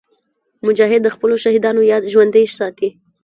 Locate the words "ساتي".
2.57-2.89